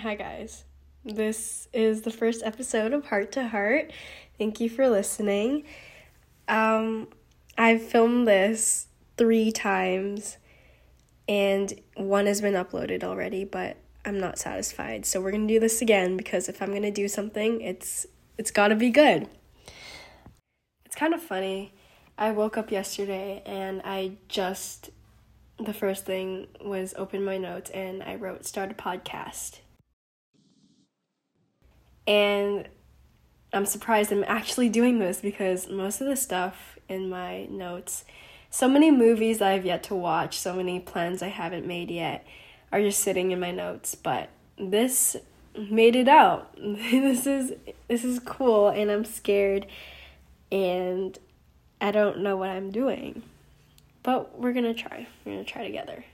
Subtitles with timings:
[0.00, 0.62] Hi, guys.
[1.04, 3.92] This is the first episode of Heart to Heart.
[4.38, 5.64] Thank you for listening.
[6.46, 7.08] Um,
[7.58, 10.38] I've filmed this three times,
[11.28, 15.04] and one has been uploaded already, but I'm not satisfied.
[15.04, 18.06] So we're gonna do this again because if I'm gonna do something, it's
[18.38, 19.26] it's gotta be good.
[20.86, 21.74] It's kind of funny.
[22.16, 24.90] I woke up yesterday and I just
[25.58, 29.61] the first thing was open my notes and I wrote start a podcast.
[32.06, 32.68] And
[33.52, 38.04] I'm surprised I'm actually doing this because most of the stuff in my notes,
[38.50, 42.26] so many movies I have yet to watch, so many plans I haven't made yet
[42.70, 45.16] are just sitting in my notes, but this
[45.56, 46.54] made it out.
[46.56, 47.52] this is
[47.88, 49.66] this is cool and I'm scared
[50.50, 51.18] and
[51.80, 53.22] I don't know what I'm doing.
[54.02, 55.06] But we're going to try.
[55.24, 56.04] We're going to try together.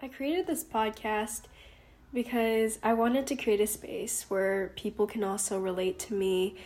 [0.00, 1.42] I created this podcast
[2.12, 6.56] because I wanted to create a space where people can also relate to me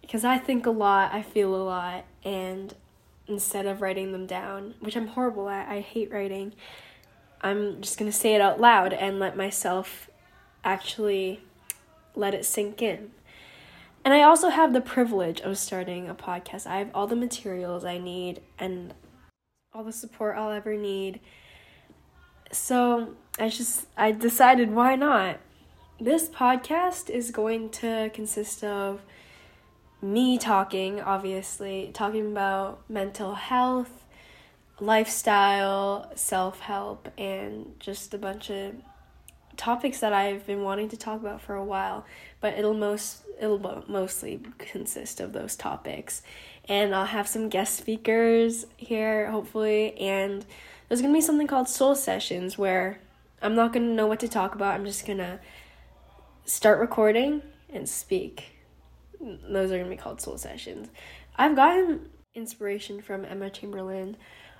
[0.00, 2.72] because I think a lot, I feel a lot, and
[3.26, 6.52] instead of writing them down, which I'm horrible at, I hate writing,
[7.40, 10.08] I'm just to say it out loud and let myself
[10.64, 11.40] actually
[12.14, 13.10] let it sink in.
[14.04, 16.66] And I also have the privilege of starting a podcast.
[16.66, 18.94] I have all the materials I need and
[19.74, 21.18] all the support I'll ever need.
[22.52, 25.38] So I just I decided why not.
[25.98, 29.00] This podcast is going to consist of
[30.02, 34.04] me talking, obviously, talking about mental health,
[34.78, 38.74] lifestyle, self-help and just a bunch of
[39.56, 42.04] topics that I've been wanting to talk about for a while,
[42.40, 46.22] but it'll most it'll mostly consist of those topics.
[46.68, 50.44] And I'll have some guest speakers here hopefully and
[50.88, 53.00] there's going to be something called soul sessions where
[53.42, 54.74] I'm not going to know what to talk about.
[54.74, 55.40] I'm just going to
[56.44, 58.56] start recording and speak.
[59.20, 60.88] Those are going to be called soul sessions.
[61.36, 64.16] I've gotten inspiration from Emma Chamberlain.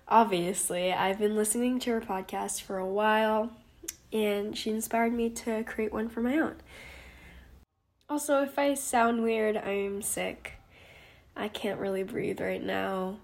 [0.09, 3.51] Obviously, I've been listening to her podcast for a while
[4.13, 6.57] and she inspired me to create one for my own.
[8.09, 10.55] Also, if I sound weird, I'm sick.
[11.37, 13.19] I can't really breathe right now.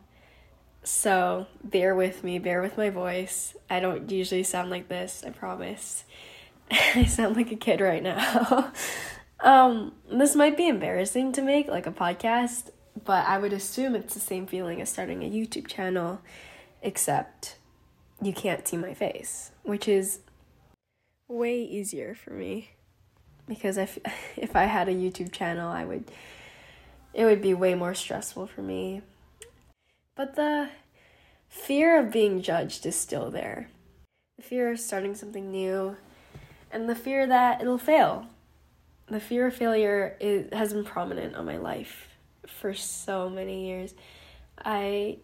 [0.84, 3.54] So, bear with me, bear with my voice.
[3.70, 6.04] I don't usually sound like this, I promise.
[6.70, 8.72] I sound like a kid right now.
[9.40, 12.70] um, this might be embarrassing to make like a podcast,
[13.04, 16.20] but I would assume it's the same feeling as starting a YouTube channel,
[16.82, 17.56] except
[18.20, 20.20] you can't see my face, which is
[21.28, 22.70] way easier for me
[23.48, 23.98] because if
[24.36, 26.10] if I had a YouTube channel, I would
[27.14, 29.02] it would be way more stressful for me
[30.14, 30.68] but the
[31.48, 33.68] fear of being judged is still there.
[34.36, 35.96] The fear of starting something new,
[36.70, 38.26] and the fear that it'll fail.
[39.06, 42.08] The fear of failure is, has been prominent on my life
[42.46, 43.94] for so many years.
[44.64, 45.18] I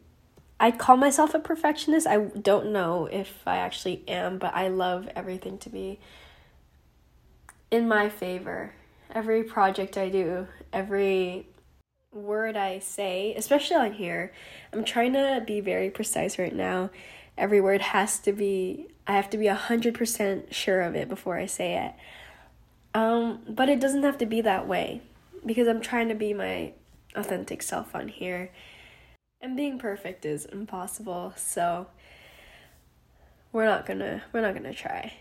[0.60, 2.06] I call myself a perfectionist.
[2.06, 6.00] I don't know if I actually am, but I love everything to be
[7.70, 8.72] in my favor.
[9.14, 11.46] Every project I do, every
[12.12, 14.32] word I say, especially on here,
[14.72, 16.90] I'm trying to be very precise right now.
[17.36, 21.46] Every word has to be, I have to be 100% sure of it before I
[21.46, 21.94] say it.
[22.98, 25.02] Um, but it doesn't have to be that way
[25.44, 26.72] because I'm trying to be my
[27.14, 28.50] authentic self on here.
[29.40, 31.86] And being perfect is impossible, so
[33.52, 35.14] we're not gonna we're not gonna try.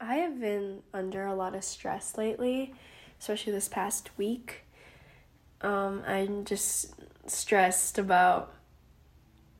[0.00, 2.74] I have been under a lot of stress lately,
[3.20, 4.61] especially this past week.
[5.62, 6.94] Um, I'm just
[7.26, 8.52] stressed about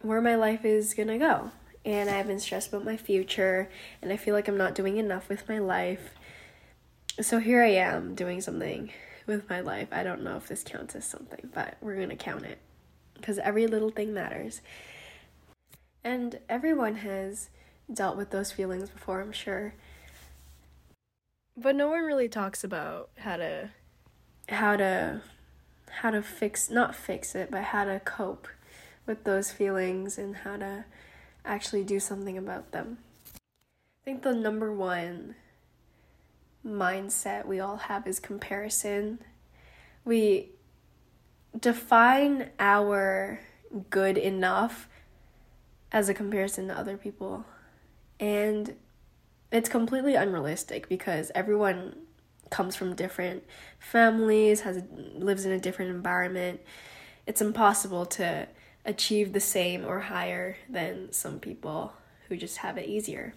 [0.00, 1.50] where my life is gonna go.
[1.84, 3.68] And I've been stressed about my future,
[4.00, 6.14] and I feel like I'm not doing enough with my life.
[7.20, 8.90] So here I am doing something
[9.26, 9.88] with my life.
[9.92, 12.58] I don't know if this counts as something, but we're gonna count it.
[13.14, 14.60] Because every little thing matters.
[16.04, 17.48] And everyone has
[17.92, 19.74] dealt with those feelings before, I'm sure.
[21.56, 23.70] But no one really talks about how to
[24.48, 25.22] how to
[26.00, 28.48] how to fix not fix it but how to cope
[29.06, 30.84] with those feelings and how to
[31.44, 32.98] actually do something about them.
[33.34, 35.34] I think the number one
[36.64, 39.18] mindset we all have is comparison.
[40.04, 40.50] We
[41.58, 43.40] define our
[43.90, 44.88] good enough
[45.90, 47.44] as a comparison to other people.
[48.18, 48.76] And
[49.50, 51.96] it's completely unrealistic because everyone
[52.52, 53.42] comes from different
[53.80, 54.84] families, has
[55.16, 56.60] lives in a different environment.
[57.26, 58.46] It's impossible to
[58.84, 61.94] achieve the same or higher than some people
[62.28, 63.34] who just have it easier.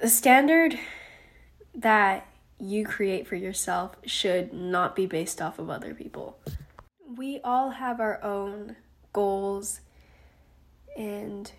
[0.00, 0.78] the standard
[1.74, 2.26] that
[2.58, 6.38] you create for yourself should not be based off of other people.
[7.16, 8.76] We all have our own
[9.12, 9.80] goals
[10.96, 11.50] and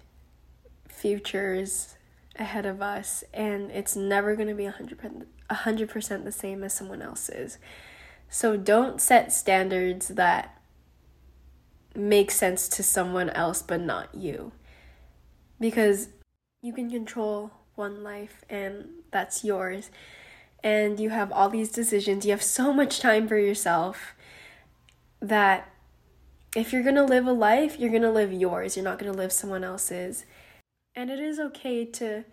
[0.87, 1.95] futures
[2.37, 7.01] ahead of us, and it's never going to be 100%, 100% the same as someone
[7.01, 7.57] else's.
[8.29, 10.59] So don't set standards that
[11.95, 14.51] make sense to someone else but not you.
[15.59, 16.09] Because
[16.61, 19.89] you can control one life and that's yours.
[20.63, 22.25] And you have all these decisions.
[22.25, 24.15] You have so much time for yourself
[25.21, 25.71] that
[26.55, 28.75] if you're to live a life, you're to live yours.
[28.75, 30.25] You're not to live someone else's.
[30.95, 32.25] And it is okay to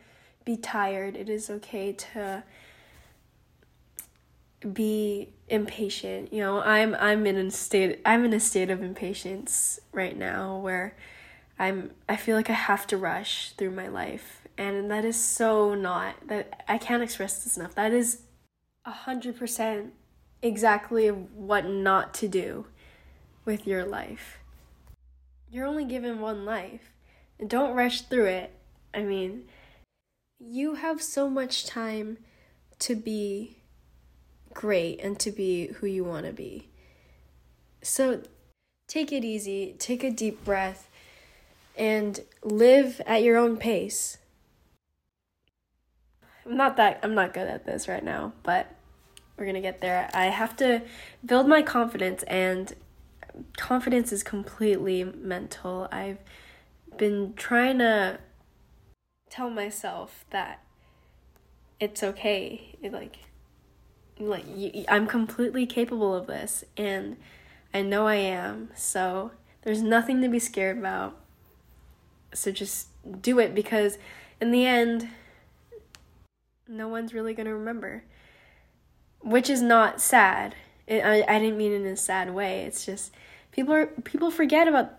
[0.45, 1.17] be tired.
[1.17, 2.43] It is okay to
[4.73, 6.33] be impatient.
[6.33, 10.59] You know, I'm I'm in a state I'm in a state of impatience right now
[10.59, 10.97] where
[11.59, 15.75] I'm I feel like I have to rush through my life and that is so
[15.75, 17.75] not that I can't express this enough.
[17.75, 18.23] That is
[18.85, 19.93] a hundred percent
[20.43, 22.67] exactly what not to do
[23.45, 24.39] with your life.
[25.51, 26.93] You're only given one life.
[27.39, 28.53] And don't rush through it.
[28.93, 29.45] I mean,
[30.39, 32.19] you have so much time
[32.81, 33.59] to be
[34.55, 36.69] great and to be who you want to be.
[37.83, 38.23] So
[38.87, 40.89] take it easy, take a deep breath,
[41.77, 44.19] and live at your own pace.
[46.47, 48.75] I'm not that I'm not good at this right now, but
[49.37, 50.11] we're going to get there.
[50.15, 50.83] I have to
[51.25, 52.75] build my confidence and
[53.57, 55.89] confidence is completely mental.
[55.91, 56.19] I've
[56.97, 58.21] been trying to
[59.31, 60.63] tell myself that
[61.81, 62.77] it's okay.
[62.81, 63.19] It, like
[64.19, 67.17] like you, I'm completely capable of this and
[67.73, 68.71] I know I am.
[68.75, 69.33] So
[69.63, 71.19] there's nothing to be scared about.
[72.33, 72.89] So just
[73.21, 73.99] do it because
[74.41, 75.09] in the end
[76.67, 78.05] no one's really going to remember.
[79.21, 80.55] Which is not sad.
[80.87, 82.63] It, I I didn't mean it in a sad way.
[82.63, 83.13] It's just
[83.53, 84.99] people are people forget about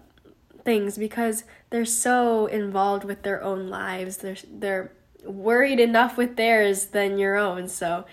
[0.64, 4.18] things because they're so involved with their own lives.
[4.18, 4.92] They're they're
[5.24, 7.68] worried enough with theirs than your own.
[7.68, 8.06] So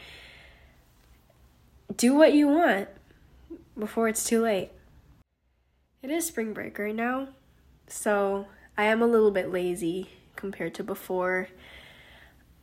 [1.96, 2.88] do what you want
[3.78, 4.70] before it's too late.
[6.02, 7.28] It is spring break right now,
[7.86, 8.46] so
[8.76, 11.48] I am a little bit lazy compared to before.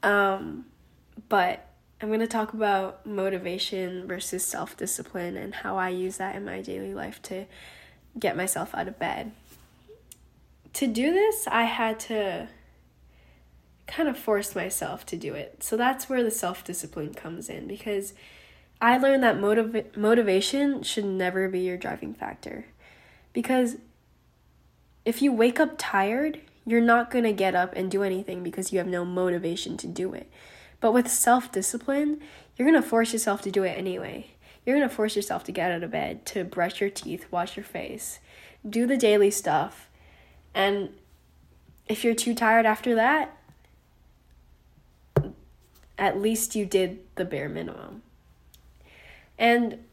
[0.03, 0.65] Um,
[1.29, 1.67] but
[2.01, 6.45] I'm going to talk about motivation versus self discipline and how I use that in
[6.45, 7.45] my daily life to
[8.17, 9.31] get myself out of bed.
[10.73, 12.47] To do this, I had to
[13.87, 15.63] kind of force myself to do it.
[15.63, 18.13] So that's where the self discipline comes in because
[18.81, 22.65] I learned that motiv- motivation should never be your driving factor.
[23.33, 23.77] Because
[25.05, 28.71] if you wake up tired, you're not going to get up and do anything because
[28.71, 30.31] you have no motivation to do it.
[30.79, 32.21] But with self discipline,
[32.55, 34.31] you're going to force yourself to do it anyway.
[34.65, 37.57] You're going to force yourself to get out of bed, to brush your teeth, wash
[37.57, 38.19] your face,
[38.67, 39.89] do the daily stuff.
[40.53, 40.89] And
[41.87, 43.35] if you're too tired after that,
[45.97, 48.03] at least you did the bare minimum.
[49.39, 49.86] And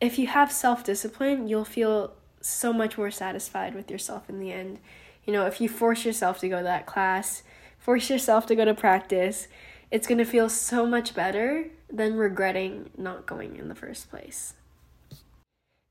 [0.00, 4.52] if you have self discipline, you'll feel so much more satisfied with yourself in the
[4.52, 4.78] end.
[5.24, 7.42] You know, if you force yourself to go to that class,
[7.78, 9.48] force yourself to go to practice,
[9.90, 14.54] it's going to feel so much better than regretting not going in the first place.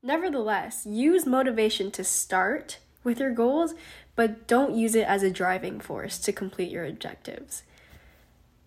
[0.02, 3.74] Nevertheless, use motivation to start with your goals,
[4.16, 7.62] but don't use it as a driving force to complete your objectives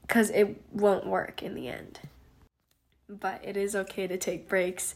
[0.01, 2.00] because it won't work in the end
[3.20, 4.96] but it is okay to take breaks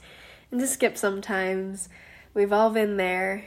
[0.51, 1.89] and to skip sometimes.
[2.33, 3.45] We've all been there.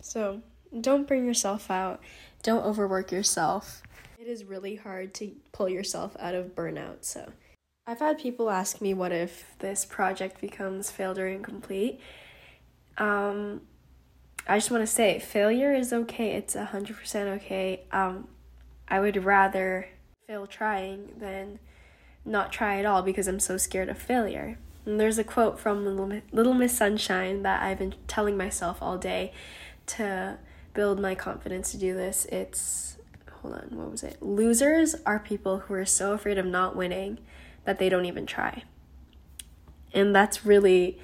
[0.00, 0.42] So
[0.80, 2.00] don't bring yourself out,
[2.42, 3.82] don't overwork yourself.
[4.18, 7.04] It is really hard to pull yourself out of burnout.
[7.04, 7.32] So
[7.86, 12.00] I've had people ask me what if this project becomes failed or incomplete.
[12.98, 13.62] Um,
[14.46, 16.32] I just want to say failure is okay.
[16.32, 17.84] It's 100% okay.
[17.92, 18.28] Um,
[18.88, 19.88] I would rather
[20.26, 21.58] fail trying than
[22.28, 24.58] not try at all because I'm so scared of failure.
[24.84, 25.84] And there's a quote from
[26.32, 29.32] Little, Miss Sunshine that I've been telling myself all day
[29.86, 30.38] to
[30.72, 32.26] build my confidence to do this.
[32.26, 32.96] It's,
[33.30, 34.22] hold on, what was it?
[34.22, 37.18] Losers are people who are so afraid of not winning
[37.64, 38.62] that they don't even try.
[39.92, 40.98] And that's really,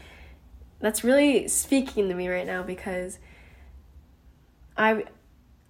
[0.80, 3.18] that's really speaking to me right now because
[4.76, 5.04] I,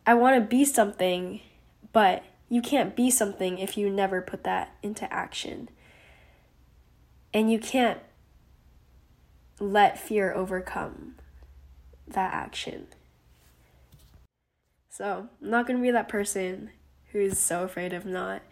[0.06, 1.40] I want to be something,
[1.92, 5.68] but you can't be something if you never put that into action.
[7.32, 8.00] And you can't
[9.58, 11.16] let fear overcome
[12.06, 12.86] that action.
[14.90, 16.70] So, I'm not going to be that person
[17.10, 18.42] who's so afraid of not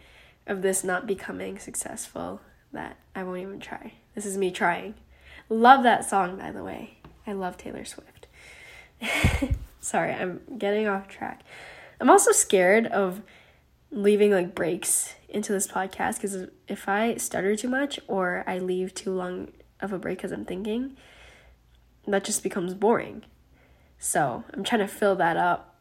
[0.47, 2.41] of this not becoming successful
[2.73, 3.95] that I won't even try.
[4.15, 4.95] This is me trying.
[5.49, 6.99] Love that song, by the way.
[7.27, 8.27] I love Taylor Swift.
[9.81, 11.43] Sorry, I'm getting off track.
[12.01, 13.23] I'm also scared of
[13.93, 18.95] leaving like breaks into this podcast because if I stutter too much or I leave
[18.95, 19.49] too long
[19.81, 20.97] of a break because I'm thinking,
[22.07, 23.25] that just becomes boring.
[23.99, 25.73] So I'm trying to fill that up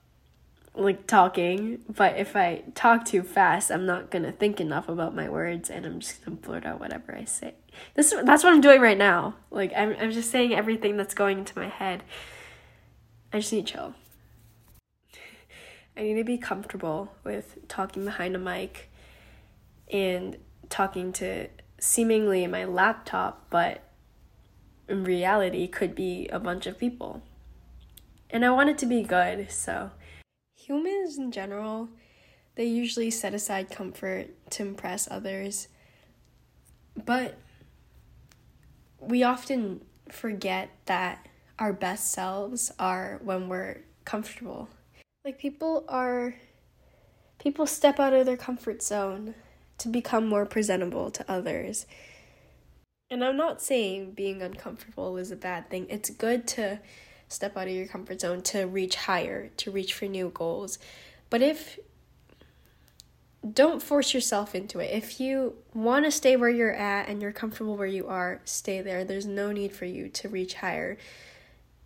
[0.73, 5.27] like talking, but if I talk too fast, I'm not gonna think enough about my
[5.27, 7.55] words, and I'm just gonna blurt out whatever I say.
[7.95, 9.35] This that's what I'm doing right now.
[9.49, 12.03] Like I'm I'm just saying everything that's going into my head.
[13.33, 13.95] I just need chill.
[15.95, 18.89] I need to be comfortable with talking behind a mic
[19.91, 20.37] and
[20.69, 21.47] talking to
[21.79, 23.83] seemingly my laptop, but
[24.87, 27.21] in reality could be a bunch of people.
[28.29, 29.91] And I want it to be good, so
[30.55, 31.89] humans in general,
[32.55, 35.67] they usually set aside comfort to impress others.
[37.05, 37.37] But
[38.99, 41.27] we often forget that
[41.59, 44.69] our best selves are when we're comfortable.
[45.23, 46.35] Like people are
[47.39, 49.35] people step out of their comfort zone
[49.77, 51.85] to become more presentable to others.
[53.09, 55.85] And I'm not saying being uncomfortable is a bad thing.
[55.89, 56.79] It's good to
[57.27, 60.79] step out of your comfort zone to reach higher, to reach for new goals.
[61.29, 61.79] But if
[63.53, 64.91] don't force yourself into it.
[64.91, 68.81] If you want to stay where you're at and you're comfortable where you are, stay
[68.81, 69.03] there.
[69.03, 70.97] There's no need for you to reach higher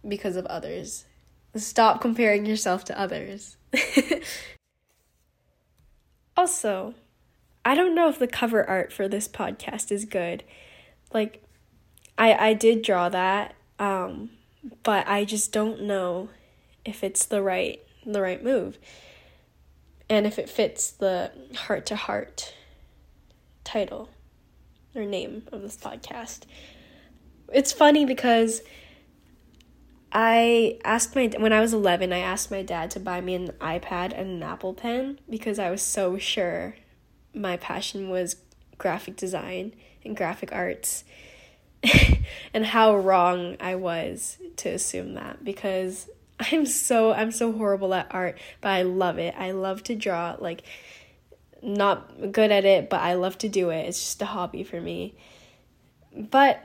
[0.06, 1.06] because of others.
[1.56, 3.58] Stop comparing yourself to others.
[6.38, 6.94] also,
[7.64, 10.44] I don't know if the cover art for this podcast is good.
[11.14, 11.44] Like
[12.18, 14.30] I I did draw that um
[14.84, 16.30] but I just don't know
[16.84, 18.78] if it's the right the right move
[20.10, 22.54] and if it fits the heart to heart
[23.64, 24.10] title
[24.94, 26.42] or name of this podcast.
[27.52, 28.62] It's funny because
[30.12, 33.50] I asked my when I was 11, I asked my dad to buy me an
[33.60, 36.76] iPad and an Apple Pen because I was so sure
[37.34, 38.38] my passion was
[38.78, 41.04] graphic design and graphic arts
[42.54, 46.10] and how wrong I was to assume that because
[46.40, 49.36] I'm so I'm so horrible at art, but I love it.
[49.38, 50.64] I love to draw like
[51.62, 53.88] not good at it, but I love to do it.
[53.88, 55.16] It's just a hobby for me.
[56.16, 56.62] But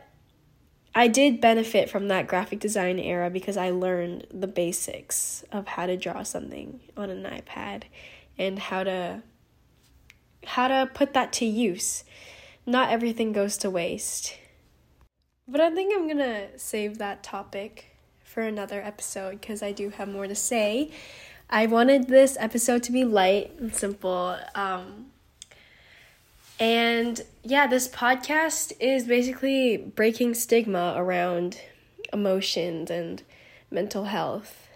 [0.95, 5.87] I did benefit from that graphic design era because I learned the basics of how
[5.87, 7.85] to draw something on an iPad
[8.37, 9.23] and how to
[10.45, 12.05] how to put that to use.
[12.67, 14.37] Not everything goes to waste.
[15.47, 19.91] But I think I'm going to save that topic for another episode because I do
[19.91, 20.91] have more to say.
[21.49, 24.39] I wanted this episode to be light and simple.
[24.55, 25.10] Um,
[26.61, 31.59] and yeah, this podcast is basically breaking stigma around
[32.13, 33.23] emotions and
[33.71, 34.69] mental health.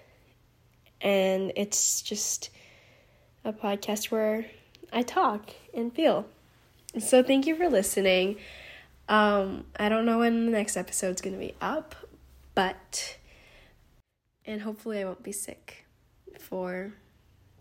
[1.03, 2.49] And it's just
[3.45, 4.47] a podcast where
[4.95, 6.27] I talk and feel.
[6.99, 8.37] So thank you for listening.
[9.07, 11.95] Um, I don't know when the next episode's gonna be up,
[12.55, 13.19] but
[14.47, 15.85] and hopefully I won't be sick
[16.39, 16.95] for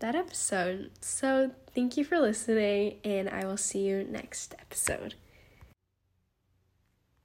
[0.04, 0.90] that episode.
[1.00, 5.14] So thank you for listening, and I will see you next episode.